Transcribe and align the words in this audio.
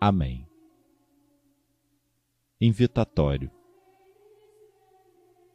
Amém. 0.00 0.46
Invitatório. 2.60 3.50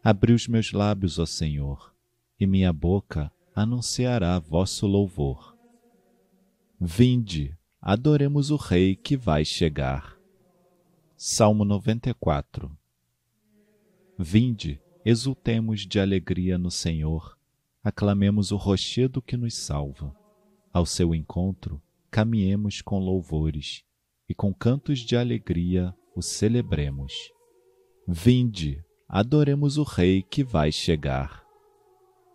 Abri 0.03 0.33
os 0.33 0.49
meus 0.49 0.73
lábios, 0.73 1.17
ó 1.17 1.25
Senhor, 1.25 1.95
e 2.37 2.45
minha 2.45 2.73
boca 2.73 3.31
anunciará 3.55 4.37
vosso 4.39 4.85
louvor. 4.85 5.57
Vinde, 6.77 7.57
adoremos 7.81 8.51
o 8.51 8.57
Rei 8.57 8.97
que 8.97 9.15
vai 9.15 9.45
chegar. 9.45 10.19
Salmo 11.15 11.63
94 11.63 12.69
Vinde, 14.19 14.81
exultemos 15.05 15.87
de 15.87 16.01
alegria 16.01 16.57
no 16.57 16.69
Senhor, 16.69 17.37
aclamemos 17.81 18.51
o 18.51 18.57
rochedo 18.57 19.21
que 19.21 19.37
nos 19.37 19.55
salva. 19.55 20.13
Ao 20.73 20.85
seu 20.85 21.15
encontro, 21.15 21.81
caminhemos 22.11 22.81
com 22.81 22.99
louvores 22.99 23.85
e 24.29 24.33
com 24.33 24.53
cantos 24.53 24.99
de 24.99 25.15
alegria 25.15 25.93
o 26.15 26.21
celebremos. 26.21 27.13
Vinde, 28.07 28.83
adoremos 29.07 29.77
o 29.77 29.83
Rei 29.83 30.21
que 30.21 30.43
vai 30.43 30.71
chegar. 30.71 31.43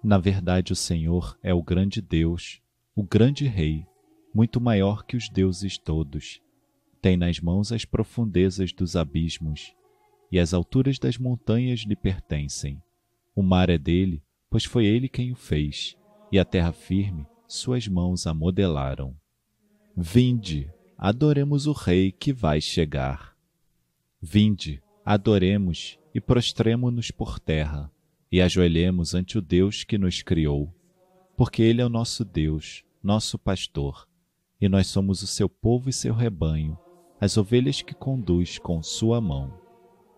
Na 0.02 0.18
verdade, 0.18 0.72
o 0.72 0.76
Senhor 0.76 1.38
é 1.42 1.52
o 1.52 1.62
grande 1.62 2.00
Deus, 2.00 2.60
o 2.94 3.02
grande 3.02 3.46
Rei, 3.46 3.86
muito 4.34 4.60
maior 4.60 5.04
que 5.04 5.16
os 5.16 5.28
deuses 5.28 5.76
todos. 5.78 6.40
Tem 7.00 7.16
nas 7.16 7.40
mãos 7.40 7.72
as 7.72 7.84
profundezas 7.84 8.72
dos 8.72 8.96
abismos, 8.96 9.74
e 10.30 10.38
as 10.38 10.52
alturas 10.52 10.98
das 10.98 11.18
montanhas 11.18 11.80
lhe 11.80 11.96
pertencem. 11.96 12.82
O 13.34 13.42
mar 13.42 13.70
é 13.70 13.78
dele, 13.78 14.22
pois 14.50 14.64
foi 14.64 14.86
ele 14.86 15.08
quem 15.08 15.32
o 15.32 15.36
fez, 15.36 15.96
e 16.30 16.38
a 16.38 16.44
terra 16.44 16.72
firme 16.72 17.26
suas 17.48 17.88
mãos 17.88 18.26
a 18.26 18.34
modelaram. 18.34 19.16
Vinde, 19.96 20.70
adoremos 21.00 21.68
o 21.68 21.72
Rei 21.72 22.10
que 22.10 22.32
vai 22.32 22.60
chegar. 22.60 23.36
Vinde, 24.20 24.82
adoremos 25.04 25.96
e 26.12 26.20
prostremo-nos 26.20 27.12
por 27.12 27.38
terra, 27.38 27.88
e 28.32 28.40
ajoelhemos 28.40 29.14
ante 29.14 29.38
o 29.38 29.40
Deus 29.40 29.84
que 29.84 29.96
nos 29.96 30.22
criou, 30.22 30.74
porque 31.36 31.62
Ele 31.62 31.80
é 31.80 31.86
o 31.86 31.88
nosso 31.88 32.24
Deus, 32.24 32.82
nosso 33.00 33.38
pastor, 33.38 34.08
e 34.60 34.68
nós 34.68 34.88
somos 34.88 35.22
o 35.22 35.26
seu 35.28 35.48
povo 35.48 35.88
e 35.88 35.92
seu 35.92 36.12
rebanho, 36.12 36.76
as 37.20 37.36
ovelhas 37.36 37.80
que 37.80 37.94
conduz 37.94 38.58
com 38.58 38.82
sua 38.82 39.20
mão. 39.20 39.56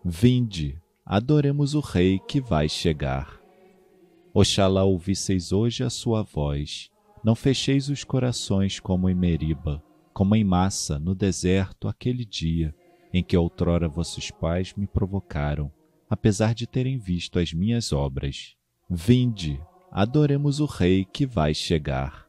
Vinde, 0.03 0.81
adoremos 1.05 1.75
o 1.75 1.79
Rei 1.79 2.17
que 2.17 2.41
vai 2.41 2.67
chegar. 2.67 3.39
Oxalá 4.33 4.83
ouvisseis 4.83 5.51
hoje 5.51 5.83
a 5.83 5.91
sua 5.91 6.23
voz, 6.23 6.89
não 7.23 7.35
fecheis 7.35 7.87
os 7.87 8.03
corações 8.03 8.79
como 8.79 9.07
em 9.07 9.13
Meriba, 9.13 9.83
como 10.13 10.35
em 10.35 10.43
massa 10.43 10.99
no 10.99 11.15
deserto 11.15 11.87
aquele 11.87 12.25
dia 12.25 12.73
em 13.13 13.23
que 13.23 13.35
outrora 13.35 13.87
vossos 13.87 14.31
pais 14.31 14.73
me 14.73 14.87
provocaram, 14.87 15.71
apesar 16.09 16.53
de 16.53 16.65
terem 16.65 16.97
visto 16.97 17.39
as 17.39 17.53
minhas 17.53 17.91
obras. 17.91 18.55
Vinde, 18.89 19.61
adoremos 19.91 20.59
o 20.59 20.65
Rei 20.65 21.05
que 21.05 21.25
vai 21.25 21.53
chegar. 21.53 22.27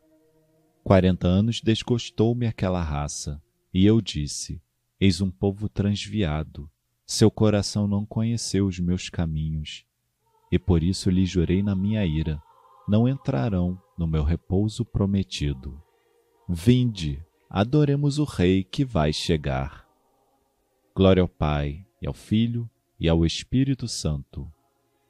Quarenta 0.82 1.28
anos 1.28 1.60
desgostou-me 1.60 2.47
aquela 2.47 2.82
raça, 2.82 3.41
e 3.72 3.87
eu 3.87 4.00
disse: 4.00 4.60
Eis 5.00 5.21
um 5.21 5.31
povo 5.31 5.69
transviado, 5.69 6.69
seu 7.06 7.31
coração 7.31 7.87
não 7.87 8.04
conheceu 8.04 8.66
os 8.66 8.81
meus 8.81 9.09
caminhos, 9.09 9.84
e 10.50 10.59
por 10.59 10.82
isso 10.82 11.09
lhe 11.09 11.25
jurei 11.25 11.62
na 11.62 11.76
minha 11.76 12.04
ira: 12.04 12.42
não 12.88 13.09
entrarão 13.09 13.81
no 13.97 14.06
meu 14.06 14.25
repouso 14.25 14.84
prometido. 14.84 15.81
Vinde, 16.48 17.25
adoremos 17.54 18.18
o 18.18 18.24
Rei 18.24 18.64
que 18.64 18.82
vai 18.82 19.12
chegar. 19.12 19.86
Glória 20.96 21.20
ao 21.20 21.28
Pai, 21.28 21.84
e 22.00 22.06
ao 22.06 22.14
Filho, 22.14 22.68
e 22.98 23.06
ao 23.10 23.26
Espírito 23.26 23.86
Santo, 23.86 24.50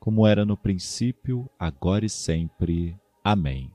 como 0.00 0.26
era 0.26 0.44
no 0.44 0.56
princípio, 0.56 1.48
agora 1.56 2.04
e 2.04 2.08
sempre. 2.08 2.98
Amém. 3.22 3.70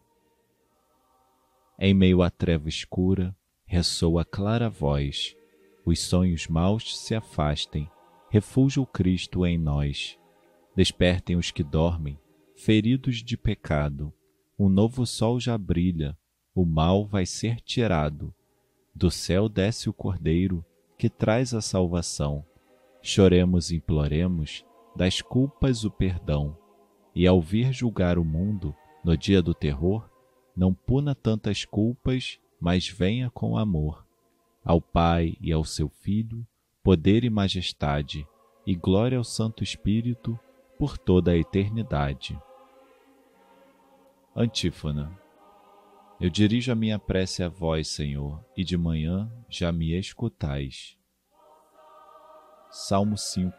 Em 1.80 1.94
meio 1.94 2.22
à 2.22 2.30
treva 2.30 2.68
escura, 2.68 3.34
ressoa 3.66 4.26
clara 4.26 4.70
voz, 4.70 5.34
os 5.86 6.02
sonhos 6.02 6.50
maus 6.50 7.00
se 7.00 7.16
afastem, 7.16 7.90
refúgio 8.30 8.86
Cristo 8.86 9.46
em 9.46 9.58
nós. 9.58 10.20
Despertem 10.76 11.38
os 11.38 11.52
que 11.52 11.64
dormem, 11.64 12.20
feridos 12.54 13.24
de 13.24 13.38
pecado. 13.38 14.12
Um 14.60 14.68
novo 14.68 15.06
sol 15.06 15.40
já 15.40 15.58
brilha, 15.58 16.18
o 16.54 16.66
mal 16.66 17.06
vai 17.08 17.26
ser 17.26 17.62
tirado. 17.62 18.34
Do 18.98 19.12
céu 19.12 19.48
desce 19.48 19.88
o 19.88 19.94
Cordeiro, 19.94 20.66
que 20.98 21.08
traz 21.08 21.54
a 21.54 21.62
salvação. 21.62 22.44
Choremos 23.00 23.70
e 23.70 23.76
imploremos, 23.76 24.66
das 24.96 25.22
culpas 25.22 25.86
o 25.86 25.92
perdão. 25.92 26.58
E 27.14 27.28
ao 27.28 27.40
vir 27.40 27.72
julgar 27.72 28.18
o 28.18 28.26
mundo, 28.26 28.76
no 29.04 29.16
dia 29.16 29.40
do 29.40 29.54
terror, 29.54 30.10
não 30.56 30.74
puna 30.74 31.14
tantas 31.14 31.64
culpas, 31.64 32.40
mas 32.60 32.90
venha 32.90 33.30
com 33.30 33.56
amor. 33.56 34.04
Ao 34.66 34.82
Pai 34.82 35.38
e 35.40 35.52
ao 35.52 35.64
seu 35.64 35.90
Filho, 35.90 36.44
poder 36.82 37.24
e 37.24 37.30
majestade, 37.30 38.28
e 38.66 38.74
glória 38.74 39.20
ao 39.20 39.24
Santo 39.24 39.64
Espírito, 39.64 40.40
por 40.76 40.98
toda 40.98 41.34
a 41.34 41.38
eternidade. 41.38 42.36
Antífona. 44.36 45.27
Eu 46.20 46.32
dirijo 46.32 46.72
a 46.72 46.76
minha 46.76 46.98
prece 46.98 47.44
a 47.44 47.48
vós, 47.48 47.90
Senhor, 47.90 48.44
e 48.58 48.64
de 48.64 48.76
manhã 48.76 49.32
já 49.48 49.72
me 49.72 49.96
escutais. 49.96 50.98
Salmo 52.72 53.16
5 53.16 53.56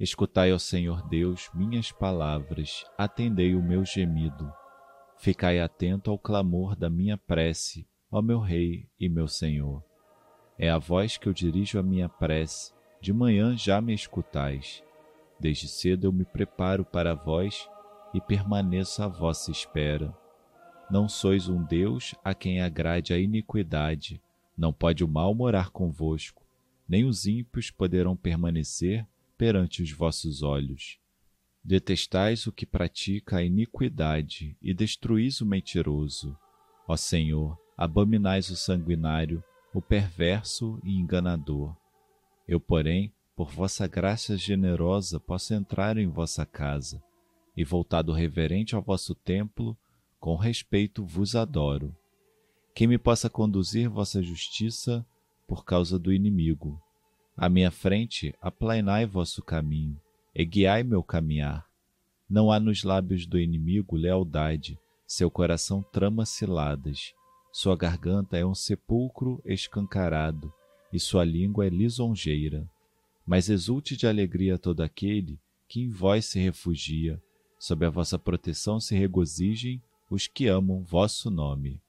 Escutai, 0.00 0.50
ó 0.50 0.58
Senhor 0.58 1.06
Deus, 1.10 1.50
minhas 1.52 1.92
palavras, 1.92 2.86
atendei 2.96 3.54
o 3.54 3.62
meu 3.62 3.84
gemido. 3.84 4.50
Ficai 5.18 5.60
atento 5.60 6.10
ao 6.10 6.18
clamor 6.18 6.74
da 6.74 6.88
minha 6.88 7.18
prece, 7.18 7.86
ó 8.10 8.22
meu 8.22 8.40
Rei 8.40 8.88
e 8.98 9.10
meu 9.10 9.28
Senhor. 9.28 9.84
É 10.58 10.70
a 10.70 10.78
vós 10.78 11.18
que 11.18 11.28
eu 11.28 11.34
dirijo 11.34 11.78
a 11.78 11.82
minha 11.82 12.08
prece, 12.08 12.72
de 12.98 13.12
manhã 13.12 13.54
já 13.54 13.78
me 13.78 13.92
escutais. 13.92 14.82
Desde 15.38 15.68
cedo 15.68 16.06
eu 16.06 16.12
me 16.12 16.24
preparo 16.24 16.82
para 16.82 17.14
vós 17.14 17.68
e 18.14 18.22
permaneço 18.22 19.02
à 19.02 19.06
vossa 19.08 19.50
espera. 19.50 20.21
Não 20.90 21.08
sois 21.08 21.48
um 21.48 21.62
Deus 21.62 22.14
a 22.22 22.34
quem 22.34 22.60
agrade 22.60 23.12
a 23.12 23.18
iniquidade, 23.18 24.20
não 24.56 24.72
pode 24.72 25.02
o 25.02 25.08
mal 25.08 25.34
morar 25.34 25.70
convosco, 25.70 26.42
nem 26.88 27.04
os 27.04 27.26
ímpios 27.26 27.70
poderão 27.70 28.14
permanecer 28.14 29.06
perante 29.38 29.82
os 29.82 29.90
vossos 29.90 30.42
olhos. 30.42 30.98
Detestais 31.64 32.46
o 32.46 32.52
que 32.52 32.66
pratica 32.66 33.38
a 33.38 33.42
iniquidade 33.42 34.56
e 34.60 34.74
destruís 34.74 35.40
o 35.40 35.46
mentiroso. 35.46 36.36
Ó 36.86 36.96
Senhor, 36.96 37.58
abominais 37.76 38.50
o 38.50 38.56
sanguinário, 38.56 39.42
o 39.72 39.80
perverso 39.80 40.78
e 40.84 40.98
enganador. 40.98 41.74
Eu, 42.46 42.60
porém, 42.60 43.12
por 43.34 43.50
vossa 43.50 43.86
graça 43.86 44.36
generosa, 44.36 45.18
posso 45.18 45.54
entrar 45.54 45.96
em 45.96 46.08
vossa 46.08 46.44
casa, 46.44 47.02
e 47.56 47.64
voltado 47.64 48.12
reverente 48.12 48.74
ao 48.74 48.82
vosso 48.82 49.14
templo, 49.14 49.76
com 50.22 50.36
respeito 50.36 51.04
vos 51.04 51.34
adoro. 51.34 51.92
Quem 52.76 52.86
me 52.86 52.96
possa 52.96 53.28
conduzir 53.28 53.90
vossa 53.90 54.22
justiça 54.22 55.04
por 55.48 55.64
causa 55.64 55.98
do 55.98 56.12
inimigo? 56.12 56.80
À 57.36 57.48
minha 57.48 57.72
frente, 57.72 58.32
aplainai 58.40 59.04
vosso 59.04 59.42
caminho, 59.42 60.00
e 60.32 60.44
guiai 60.44 60.84
meu 60.84 61.02
caminhar. 61.02 61.66
Não 62.30 62.52
há 62.52 62.60
nos 62.60 62.84
lábios 62.84 63.26
do 63.26 63.36
inimigo 63.36 63.96
lealdade, 63.96 64.78
seu 65.08 65.28
coração 65.28 65.82
trama 65.82 66.24
ciladas. 66.24 67.12
Sua 67.50 67.76
garganta 67.76 68.38
é 68.38 68.46
um 68.46 68.54
sepulcro 68.54 69.42
escancarado, 69.44 70.52
e 70.92 71.00
sua 71.00 71.24
língua 71.24 71.66
é 71.66 71.68
lisonjeira. 71.68 72.64
Mas 73.26 73.48
exulte 73.48 73.96
de 73.96 74.06
alegria 74.06 74.56
todo 74.56 74.84
aquele 74.84 75.36
que 75.66 75.80
em 75.80 75.90
vós 75.90 76.26
se 76.26 76.38
refugia, 76.38 77.20
sob 77.58 77.84
a 77.84 77.90
vossa 77.90 78.16
proteção 78.20 78.78
se 78.78 78.94
regozijem 78.94 79.82
os 80.12 80.26
que 80.26 80.46
amam 80.46 80.82
vosso 80.82 81.30
nome. 81.30 81.80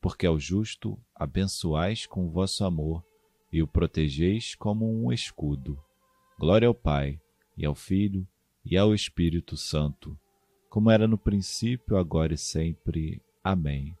porque 0.00 0.24
ao 0.26 0.38
justo 0.38 0.98
abençoais 1.14 2.06
com 2.06 2.30
vosso 2.30 2.64
amor 2.64 3.04
e 3.52 3.60
o 3.62 3.66
protegeis 3.66 4.54
como 4.54 4.86
um 4.88 5.12
escudo. 5.12 5.78
Glória 6.38 6.68
ao 6.68 6.74
Pai, 6.74 7.20
e 7.56 7.66
ao 7.66 7.74
Filho, 7.74 8.26
e 8.64 8.78
ao 8.78 8.94
Espírito 8.94 9.56
Santo, 9.56 10.16
como 10.70 10.88
era 10.90 11.08
no 11.08 11.18
princípio, 11.18 11.96
agora 11.96 12.32
e 12.32 12.38
sempre. 12.38 13.20
Amém. 13.42 13.94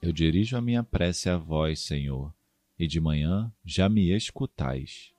Eu 0.00 0.12
dirijo 0.12 0.56
a 0.56 0.60
minha 0.60 0.84
prece 0.84 1.28
a 1.28 1.36
vós, 1.36 1.80
Senhor, 1.80 2.32
e 2.78 2.86
de 2.86 3.00
manhã 3.00 3.52
já 3.64 3.88
me 3.88 4.16
escutais. 4.16 5.12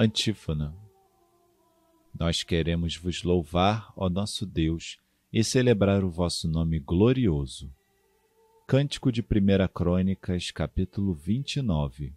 Antífona 0.00 0.72
nós 2.16 2.44
queremos 2.44 2.94
vos 2.96 3.24
louvar, 3.24 3.92
ó 3.96 4.08
nosso 4.08 4.46
Deus, 4.46 4.96
e 5.32 5.42
celebrar 5.42 6.04
o 6.04 6.08
vosso 6.08 6.46
nome 6.46 6.78
glorioso. 6.78 7.68
Cântico 8.64 9.10
de 9.10 9.22
1 9.22 9.24
Crônicas, 9.74 10.52
capítulo 10.52 11.14
29 11.14 12.14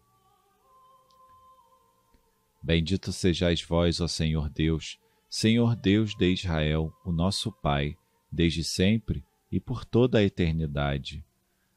Bendito 2.62 3.12
sejais 3.12 3.63
vós, 3.63 4.00
ó 4.00 4.07
Senhor 4.07 4.48
Deus, 4.48 5.00
Senhor 5.28 5.75
Deus 5.75 6.13
de 6.13 6.31
Israel, 6.31 6.94
o 7.04 7.12
nosso 7.12 7.51
Pai, 7.51 7.98
desde 8.31 8.63
sempre 8.63 9.25
e 9.51 9.60
por 9.60 9.86
toda 9.86 10.19
a 10.19 10.24
eternidade. 10.24 11.25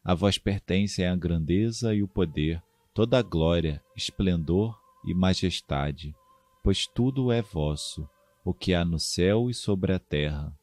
A 0.05 0.13
vós 0.13 0.37
pertencem 0.37 1.07
a 1.07 1.17
grandeza 1.17 1.95
e 1.95 2.03
o 2.03 2.09
poder, 2.09 2.63
toda 2.93 3.19
a 3.19 3.23
glória, 3.23 3.83
esplendor 3.97 4.84
e 5.05 5.15
majestade, 5.15 6.15
pois 6.63 6.87
tudo 6.87 7.31
é 7.31 7.43
vosso 7.43 8.09
o 8.45 8.53
que 8.53 8.75
há 8.75 8.85
no 8.85 8.99
céu 8.99 9.49
e 9.49 9.55
sobre 9.55 9.93
a 9.93 9.99
terra. 9.99 10.55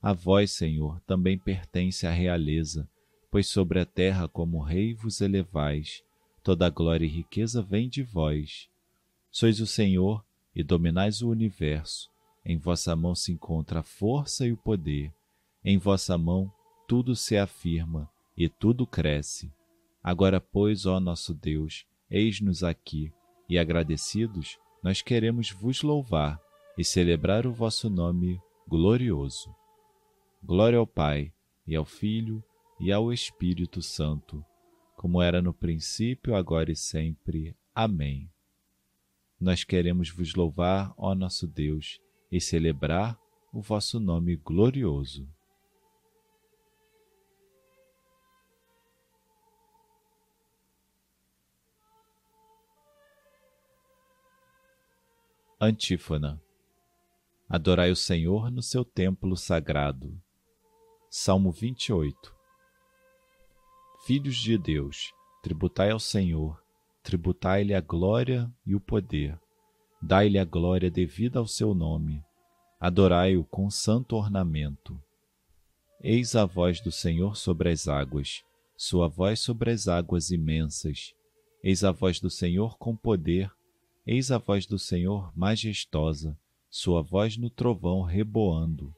A 0.00 0.12
vós, 0.12 0.52
Senhor, 0.52 1.00
também 1.00 1.38
pertence 1.38 2.06
a 2.06 2.10
realeza, 2.10 2.88
pois 3.30 3.46
sobre 3.48 3.78
a 3.80 3.84
terra 3.84 4.28
como 4.28 4.62
rei 4.62 4.94
vos 4.94 5.20
elevais, 5.20 6.02
toda 6.42 6.66
a 6.66 6.70
glória 6.70 7.04
e 7.04 7.08
riqueza 7.08 7.60
vem 7.60 7.88
de 7.88 8.02
vós. 8.02 8.68
Sois 9.30 9.60
o 9.60 9.66
Senhor 9.66 10.24
e 10.54 10.62
dominais 10.62 11.20
o 11.20 11.28
universo. 11.28 12.10
Em 12.44 12.56
vossa 12.56 12.96
mão 12.96 13.14
se 13.14 13.30
encontra 13.30 13.80
a 13.80 13.82
força 13.82 14.46
e 14.46 14.52
o 14.52 14.56
poder. 14.56 15.12
Em 15.62 15.76
vossa 15.76 16.16
mão 16.16 16.50
tudo 16.86 17.14
se 17.14 17.36
afirma 17.36 18.08
e 18.34 18.48
tudo 18.48 18.86
cresce. 18.86 19.52
Agora, 20.02 20.40
pois, 20.40 20.86
ó 20.86 20.98
nosso 20.98 21.34
Deus, 21.34 21.84
eis-nos 22.10 22.62
aqui, 22.62 23.12
e 23.48 23.58
agradecidos, 23.58 24.58
nós 24.82 25.02
queremos 25.02 25.50
vos 25.50 25.82
louvar 25.82 26.40
e 26.76 26.84
celebrar 26.84 27.46
o 27.46 27.52
vosso 27.52 27.88
nome 27.88 28.40
glorioso. 28.66 29.54
Glória 30.42 30.78
ao 30.78 30.86
Pai, 30.86 31.32
e 31.66 31.74
ao 31.74 31.84
Filho, 31.84 32.42
e 32.80 32.92
ao 32.92 33.12
Espírito 33.12 33.82
Santo, 33.82 34.44
como 34.96 35.20
era 35.20 35.42
no 35.42 35.52
princípio, 35.52 36.34
agora 36.34 36.70
e 36.70 36.76
sempre. 36.76 37.56
Amém. 37.74 38.30
Nós 39.40 39.64
queremos 39.64 40.10
vos 40.10 40.34
louvar, 40.34 40.92
ó 40.96 41.14
nosso 41.14 41.46
Deus, 41.46 42.00
e 42.30 42.40
celebrar 42.40 43.18
o 43.52 43.60
vosso 43.60 43.98
nome 43.98 44.36
glorioso. 44.36 45.28
Antífona 55.60 56.40
Adorai 57.48 57.90
o 57.90 57.96
Senhor 57.96 58.48
no 58.48 58.62
seu 58.62 58.84
templo 58.84 59.36
sagrado. 59.36 60.16
Salmo 61.10 61.50
28 61.50 62.32
Filhos 64.06 64.36
de 64.36 64.56
Deus, 64.56 65.12
tributai 65.42 65.90
ao 65.90 65.98
Senhor, 65.98 66.62
tributai-lhe 67.02 67.74
a 67.74 67.80
glória 67.80 68.48
e 68.64 68.76
o 68.76 68.80
poder. 68.80 69.36
Dai-lhe 70.00 70.38
a 70.38 70.44
glória 70.44 70.88
devida 70.92 71.40
ao 71.40 71.46
seu 71.48 71.74
nome. 71.74 72.22
Adorai-o 72.78 73.42
com 73.42 73.68
santo 73.68 74.14
ornamento. 74.14 74.96
Eis 76.00 76.36
a 76.36 76.44
voz 76.44 76.80
do 76.80 76.92
Senhor 76.92 77.36
sobre 77.36 77.70
as 77.70 77.88
águas, 77.88 78.44
sua 78.76 79.08
voz 79.08 79.40
sobre 79.40 79.72
as 79.72 79.88
águas 79.88 80.30
imensas. 80.30 81.12
Eis 81.64 81.82
a 81.82 81.90
voz 81.90 82.20
do 82.20 82.30
Senhor 82.30 82.78
com 82.78 82.96
poder, 82.96 83.52
eis 84.10 84.30
a 84.30 84.38
voz 84.38 84.64
do 84.64 84.78
Senhor 84.78 85.30
majestosa 85.36 86.34
sua 86.70 87.02
voz 87.02 87.36
no 87.36 87.50
trovão 87.50 88.00
reboando. 88.00 88.90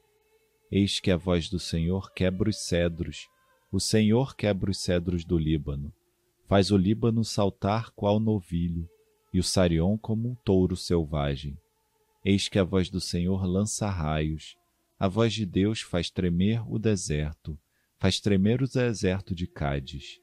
Eis 0.71 1.01
que 1.01 1.11
a 1.11 1.17
voz 1.17 1.49
do 1.49 1.59
Senhor 1.59 2.13
quebra 2.13 2.49
os 2.49 2.65
cedros, 2.65 3.27
o 3.69 3.77
Senhor 3.77 4.33
quebra 4.37 4.71
os 4.71 4.77
cedros 4.77 5.25
do 5.25 5.37
Líbano, 5.37 5.91
faz 6.47 6.71
o 6.71 6.77
Líbano 6.77 7.25
saltar 7.25 7.91
qual 7.91 8.21
novilho, 8.21 8.87
e 9.33 9.39
o 9.39 9.43
Sarion 9.43 9.97
como 9.97 10.29
um 10.29 10.35
touro 10.45 10.77
selvagem. 10.77 11.57
Eis 12.23 12.47
que 12.47 12.57
a 12.57 12.63
voz 12.63 12.89
do 12.89 13.01
Senhor 13.01 13.45
lança 13.45 13.89
raios, 13.89 14.55
a 14.97 15.09
voz 15.09 15.33
de 15.33 15.45
Deus 15.45 15.81
faz 15.81 16.09
tremer 16.09 16.63
o 16.71 16.79
deserto, 16.79 17.59
faz 17.99 18.21
tremer 18.21 18.61
o 18.61 18.67
deserto 18.67 19.35
de 19.35 19.45
Cádiz. 19.45 20.21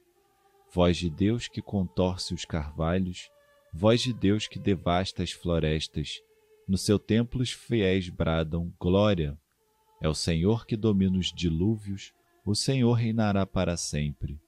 Voz 0.73 0.97
de 0.97 1.11
Deus 1.11 1.47
que 1.47 1.61
contorce 1.61 2.33
os 2.33 2.47
carvalhos, 2.47 3.29
voz 3.73 4.01
de 4.01 4.13
Deus 4.13 4.47
que 4.47 4.59
devasta 4.59 5.23
as 5.23 5.33
florestas, 5.33 6.21
no 6.69 6.77
seu 6.77 6.99
templo 6.99 7.41
os 7.41 7.51
fiéis 7.51 8.09
bradam 8.09 8.73
glória. 8.79 9.39
É 10.03 10.09
o 10.09 10.15
Senhor 10.15 10.67
que 10.67 10.77
domina 10.77 11.19
os 11.19 11.33
dilúvios, 11.33 12.13
o 12.45 12.55
Senhor 12.55 12.93
reinará 12.93 13.47
para 13.47 13.77
sempre. 13.77 14.39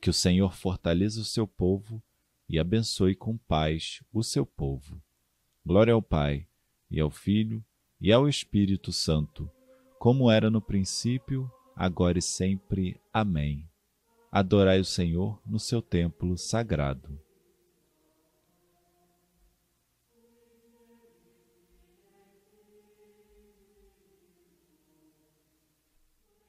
Que 0.00 0.10
o 0.10 0.12
Senhor 0.12 0.54
fortaleça 0.54 1.20
o 1.20 1.24
seu 1.24 1.46
povo 1.46 2.02
e 2.48 2.58
abençoe 2.58 3.14
com 3.14 3.36
paz 3.36 4.02
o 4.12 4.22
seu 4.24 4.44
povo. 4.44 5.00
Glória 5.64 5.94
ao 5.94 6.02
Pai, 6.02 6.46
e 6.90 6.98
ao 6.98 7.10
Filho, 7.10 7.64
e 8.00 8.12
ao 8.12 8.28
Espírito 8.28 8.92
Santo, 8.92 9.48
como 9.98 10.30
era 10.30 10.50
no 10.50 10.60
princípio, 10.60 11.50
agora 11.76 12.18
e 12.18 12.22
sempre. 12.22 13.00
Amém. 13.12 13.68
Adorai 14.32 14.80
o 14.80 14.84
Senhor 14.84 15.40
no 15.46 15.58
seu 15.58 15.80
templo 15.80 16.36
sagrado. 16.36 17.20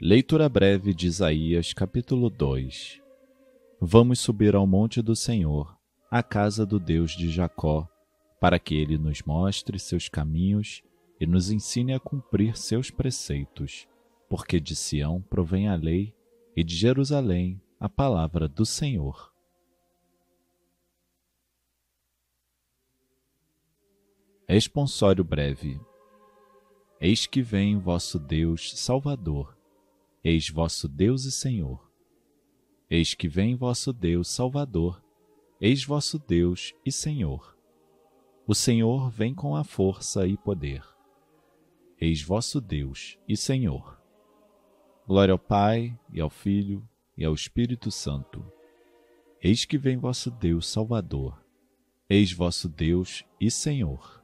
Leitura 0.03 0.49
breve 0.49 0.95
de 0.95 1.05
Isaías, 1.05 1.73
capítulo 1.73 2.27
2 2.27 2.99
Vamos 3.79 4.19
subir 4.19 4.55
ao 4.55 4.65
monte 4.65 4.99
do 4.99 5.15
Senhor, 5.15 5.77
à 6.09 6.23
casa 6.23 6.65
do 6.65 6.79
Deus 6.79 7.11
de 7.11 7.29
Jacó, 7.29 7.87
para 8.39 8.57
que 8.57 8.73
ele 8.73 8.97
nos 8.97 9.21
mostre 9.21 9.77
seus 9.77 10.09
caminhos 10.09 10.81
e 11.19 11.27
nos 11.27 11.51
ensine 11.51 11.93
a 11.93 11.99
cumprir 11.99 12.57
seus 12.57 12.89
preceitos, 12.89 13.87
porque 14.27 14.59
de 14.59 14.75
Sião 14.75 15.21
provém 15.21 15.67
a 15.67 15.75
lei 15.75 16.15
e 16.55 16.63
de 16.63 16.75
Jerusalém 16.75 17.61
a 17.79 17.87
palavra 17.87 18.47
do 18.47 18.65
Senhor. 18.65 19.31
Esponsório 24.47 25.23
breve. 25.23 25.79
Eis 26.99 27.27
que 27.27 27.43
vem 27.43 27.77
vosso 27.77 28.17
Deus 28.17 28.75
Salvador 28.75 29.60
Eis 30.23 30.49
vosso 30.49 30.87
Deus 30.87 31.25
e 31.25 31.31
Senhor. 31.31 31.91
Eis 32.87 33.15
que 33.15 33.27
vem 33.27 33.55
vosso 33.55 33.91
Deus 33.91 34.29
Salvador, 34.29 35.03
eis 35.59 35.83
vosso 35.83 36.19
Deus 36.19 36.75
e 36.85 36.91
Senhor. 36.91 37.57
O 38.45 38.53
Senhor 38.53 39.09
vem 39.09 39.33
com 39.33 39.55
a 39.55 39.63
força 39.63 40.27
e 40.27 40.37
poder. 40.37 40.83
Eis 41.99 42.21
vosso 42.21 42.61
Deus 42.61 43.17
e 43.27 43.35
Senhor. 43.35 43.99
Glória 45.07 45.31
ao 45.31 45.39
Pai, 45.39 45.97
e 46.13 46.21
ao 46.21 46.29
Filho, 46.29 46.87
e 47.17 47.25
ao 47.25 47.33
Espírito 47.33 47.89
Santo. 47.89 48.45
Eis 49.41 49.65
que 49.65 49.77
vem 49.77 49.97
vosso 49.97 50.29
Deus 50.29 50.67
Salvador. 50.67 51.43
Eis 52.07 52.31
vosso 52.31 52.69
Deus 52.69 53.25
e 53.39 53.49
Senhor. 53.49 54.20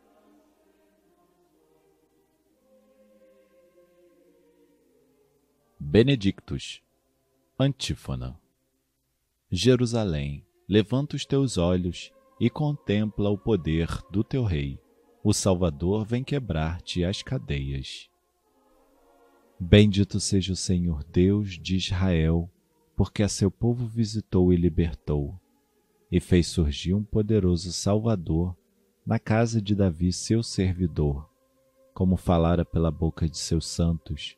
Benedictus. 5.79 6.81
Antífona. 7.57 8.35
Jerusalém, 9.51 10.43
levanta 10.67 11.15
os 11.15 11.23
teus 11.23 11.55
olhos 11.55 12.11
e 12.39 12.49
contempla 12.49 13.29
o 13.29 13.37
poder 13.37 13.87
do 14.09 14.23
teu 14.23 14.43
rei. 14.43 14.81
O 15.23 15.33
Salvador 15.33 16.03
vem 16.03 16.23
quebrar-te 16.23 17.03
as 17.03 17.21
cadeias. 17.21 18.09
Bendito 19.59 20.19
seja 20.19 20.53
o 20.53 20.55
Senhor 20.55 21.03
Deus 21.03 21.59
de 21.59 21.75
Israel, 21.75 22.49
porque 22.95 23.21
a 23.21 23.29
seu 23.29 23.51
povo 23.51 23.85
visitou 23.85 24.51
e 24.51 24.55
libertou, 24.55 25.39
e 26.11 26.19
fez 26.19 26.47
surgir 26.47 26.95
um 26.95 27.03
poderoso 27.03 27.71
Salvador 27.71 28.57
na 29.05 29.19
casa 29.19 29.61
de 29.61 29.75
Davi, 29.75 30.11
seu 30.11 30.41
servidor, 30.41 31.29
como 31.93 32.17
falara 32.17 32.65
pela 32.65 32.89
boca 32.89 33.29
de 33.29 33.37
seus 33.37 33.67
santos, 33.67 34.35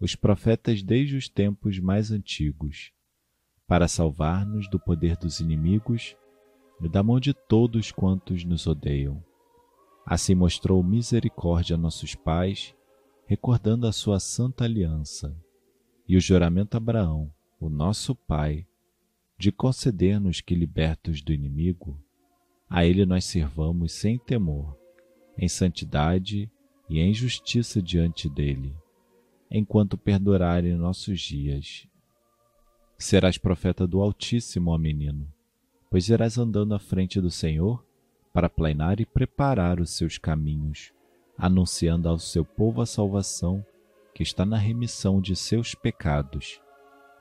os 0.00 0.14
profetas 0.14 0.82
desde 0.82 1.16
os 1.16 1.28
tempos 1.28 1.78
mais 1.78 2.10
antigos, 2.10 2.92
para 3.66 3.88
salvar-nos 3.88 4.68
do 4.68 4.78
poder 4.78 5.16
dos 5.16 5.40
inimigos 5.40 6.16
e 6.80 6.88
da 6.88 7.02
mão 7.02 7.18
de 7.18 7.32
todos 7.32 7.90
quantos 7.90 8.44
nos 8.44 8.66
odeiam. 8.66 9.22
Assim 10.04 10.34
mostrou 10.34 10.82
misericórdia 10.82 11.74
a 11.74 11.78
nossos 11.78 12.14
pais, 12.14 12.74
recordando 13.26 13.86
a 13.86 13.92
sua 13.92 14.20
santa 14.20 14.64
aliança 14.64 15.36
e 16.06 16.16
o 16.16 16.20
juramento 16.20 16.74
a 16.74 16.78
Abraão, 16.78 17.32
o 17.58 17.68
nosso 17.68 18.14
pai, 18.14 18.66
de 19.38 19.50
conceder-nos 19.50 20.40
que, 20.40 20.54
libertos 20.54 21.20
do 21.20 21.32
inimigo, 21.32 22.00
a 22.68 22.84
ele 22.84 23.04
nós 23.04 23.24
servamos 23.24 23.92
sem 23.92 24.18
temor, 24.18 24.78
em 25.36 25.48
santidade 25.48 26.50
e 26.88 27.00
em 27.00 27.12
justiça 27.12 27.82
diante 27.82 28.28
dele, 28.28 28.74
enquanto 29.50 29.96
perdurarem 29.96 30.74
nossos 30.74 31.20
dias. 31.20 31.86
Serás 32.98 33.38
profeta 33.38 33.86
do 33.86 34.00
Altíssimo, 34.00 34.70
ó 34.70 34.78
menino, 34.78 35.26
pois 35.90 36.08
irás 36.08 36.38
andando 36.38 36.74
à 36.74 36.78
frente 36.78 37.20
do 37.20 37.30
Senhor 37.30 37.84
para 38.32 38.48
planear 38.48 39.00
e 39.00 39.06
preparar 39.06 39.80
os 39.80 39.90
seus 39.90 40.18
caminhos, 40.18 40.92
anunciando 41.36 42.08
ao 42.08 42.18
seu 42.18 42.44
povo 42.44 42.80
a 42.80 42.86
salvação 42.86 43.64
que 44.14 44.22
está 44.22 44.46
na 44.46 44.56
remissão 44.56 45.20
de 45.20 45.36
seus 45.36 45.74
pecados 45.74 46.60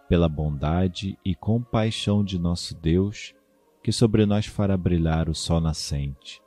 pela 0.08 0.30
bondade 0.30 1.18
e 1.26 1.34
compaixão 1.34 2.24
de 2.24 2.38
nosso 2.38 2.76
Deus, 2.76 3.34
que 3.84 3.92
sobre 3.92 4.26
nós 4.26 4.46
fará 4.46 4.78
brilhar 4.78 5.30
o 5.30 5.36
sol 5.36 5.60
nascente, 5.60 6.42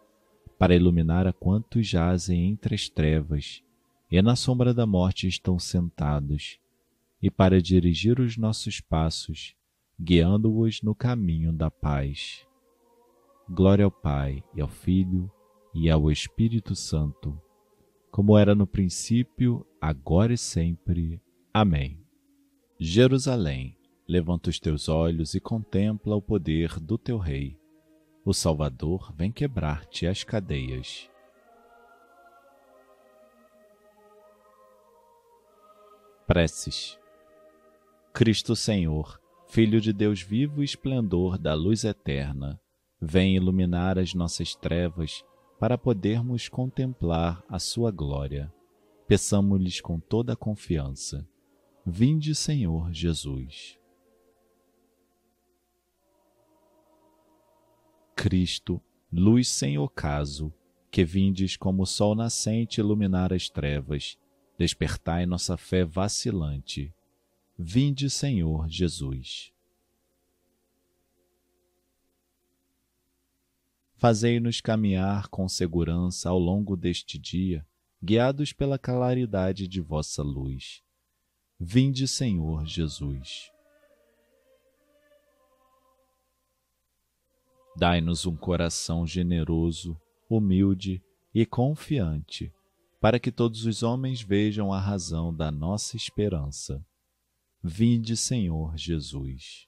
para 0.58 0.74
iluminar 0.74 1.26
a 1.26 1.32
quantos 1.32 1.86
jazem 1.86 2.48
entre 2.50 2.74
as 2.74 2.88
trevas 2.88 3.62
e 4.10 4.20
na 4.22 4.34
sombra 4.34 4.72
da 4.72 4.86
morte 4.86 5.26
estão 5.26 5.58
sentados, 5.58 6.58
e 7.20 7.30
para 7.30 7.60
dirigir 7.60 8.20
os 8.20 8.36
nossos 8.36 8.80
passos, 8.80 9.54
guiando-os 10.00 10.82
no 10.82 10.94
caminho 10.94 11.52
da 11.52 11.70
paz. 11.70 12.46
Glória 13.48 13.84
ao 13.84 13.90
Pai, 13.90 14.42
e 14.54 14.60
ao 14.60 14.68
Filho, 14.68 15.30
e 15.74 15.90
ao 15.90 16.10
Espírito 16.10 16.74
Santo, 16.74 17.40
como 18.10 18.36
era 18.36 18.54
no 18.54 18.66
princípio, 18.66 19.66
agora 19.80 20.32
e 20.32 20.38
sempre. 20.38 21.20
Amém. 21.52 22.00
Jerusalém, 22.80 23.76
levanta 24.06 24.50
os 24.50 24.58
teus 24.58 24.88
olhos 24.88 25.34
e 25.34 25.40
contempla 25.40 26.16
o 26.16 26.22
poder 26.22 26.80
do 26.80 26.96
teu 26.96 27.18
rei. 27.18 27.58
O 28.24 28.32
Salvador 28.32 29.12
vem 29.16 29.30
quebrar-te 29.30 30.06
as 30.06 30.24
cadeias. 30.24 31.10
Preces. 36.28 36.98
Cristo 38.12 38.54
Senhor, 38.54 39.18
Filho 39.48 39.80
de 39.80 39.94
Deus 39.94 40.20
vivo 40.20 40.60
e 40.60 40.64
esplendor 40.66 41.38
da 41.38 41.54
luz 41.54 41.84
eterna, 41.84 42.60
vem 43.00 43.34
iluminar 43.34 43.98
as 43.98 44.12
nossas 44.12 44.54
trevas 44.54 45.24
para 45.58 45.78
podermos 45.78 46.46
contemplar 46.46 47.42
a 47.48 47.58
sua 47.58 47.90
glória. 47.90 48.52
Peçamos-lhes 49.06 49.80
com 49.80 49.98
toda 49.98 50.34
a 50.34 50.36
confiança 50.36 51.26
Vinde, 51.86 52.34
Senhor 52.34 52.92
Jesus. 52.92 53.78
Cristo, 58.14 58.82
luz 59.10 59.48
sem 59.48 59.78
ocaso, 59.78 60.52
que 60.90 61.06
vindes 61.06 61.56
como 61.56 61.84
o 61.84 61.86
sol 61.86 62.14
nascente 62.14 62.80
iluminar 62.80 63.32
as 63.32 63.48
trevas, 63.48 64.18
despertai 64.58 65.24
nossa 65.24 65.56
fé 65.56 65.84
vacilante. 65.84 66.92
Vinde, 67.58 68.10
Senhor 68.10 68.68
Jesus. 68.68 69.52
Fazei-nos 73.96 74.60
caminhar 74.60 75.28
com 75.28 75.48
segurança 75.48 76.28
ao 76.28 76.38
longo 76.38 76.76
deste 76.76 77.18
dia, 77.18 77.66
guiados 78.02 78.52
pela 78.52 78.78
claridade 78.78 79.66
de 79.66 79.80
vossa 79.80 80.22
luz 80.22 80.82
Vinde, 81.60 82.06
Senhor 82.06 82.64
Jesus. 82.64 83.50
Dai-nos 87.76 88.26
um 88.26 88.36
coração 88.36 89.04
generoso, 89.04 90.00
humilde 90.30 91.02
e 91.34 91.44
confiante, 91.44 92.52
para 93.00 93.18
que 93.18 93.30
todos 93.30 93.64
os 93.64 93.82
homens 93.82 94.20
vejam 94.20 94.72
a 94.72 94.80
razão 94.80 95.34
da 95.34 95.50
nossa 95.50 95.96
esperança. 95.96 96.84
Vinde, 97.62 98.16
Senhor 98.16 98.76
Jesus. 98.76 99.66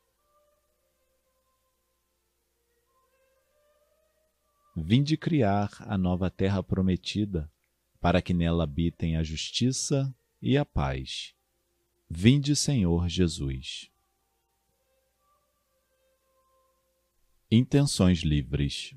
Vinde 4.77 5.17
criar 5.17 5.71
a 5.81 5.99
nova 5.99 6.31
terra 6.31 6.63
prometida, 6.63 7.51
para 8.01 8.23
que 8.23 8.33
nela 8.33 8.65
habitem 8.65 9.17
a 9.17 9.23
justiça 9.23 10.15
e 10.41 10.57
a 10.57 10.65
paz 10.65 11.35
Vinde, 12.13 12.57
Senhor 12.57 13.09
Jesus. 13.09 13.89
Intenções 17.49 18.19
livres. 18.23 18.97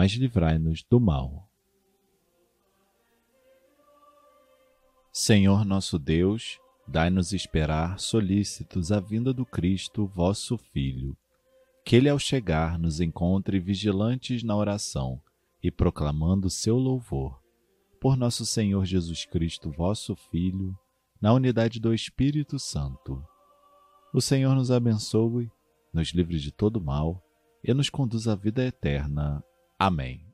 mas 0.00 0.12
livrai-nos 0.12 0.82
do 0.82 0.98
mal. 0.98 1.46
Senhor 5.12 5.62
nosso 5.66 5.98
Deus, 5.98 6.58
dai-nos 6.88 7.34
esperar 7.34 8.00
solícitos 8.00 8.90
a 8.90 8.98
vinda 8.98 9.30
do 9.34 9.44
Cristo, 9.44 10.06
vosso 10.06 10.56
Filho 10.56 11.14
que 11.84 11.96
ele, 11.96 12.08
ao 12.08 12.18
chegar, 12.18 12.78
nos 12.78 13.00
encontre 13.00 13.58
vigilantes 13.58 14.42
na 14.42 14.56
oração 14.56 15.20
e 15.62 15.70
proclamando 15.70 16.48
seu 16.48 16.76
louvor. 16.78 17.42
Por 18.00 18.16
nosso 18.16 18.46
Senhor 18.46 18.84
Jesus 18.84 19.26
Cristo, 19.26 19.70
vosso 19.70 20.14
Filho, 20.14 20.72
na 21.20 21.32
unidade 21.32 21.80
do 21.80 21.92
Espírito 21.92 22.58
Santo. 22.58 23.20
O 24.14 24.20
Senhor 24.20 24.54
nos 24.54 24.70
abençoe, 24.70 25.50
nos 25.92 26.12
livre 26.12 26.38
de 26.38 26.52
todo 26.52 26.80
mal 26.80 27.22
e 27.62 27.74
nos 27.74 27.90
conduz 27.90 28.28
à 28.28 28.36
vida 28.36 28.64
eterna. 28.64 29.42
Amém. 29.80 30.29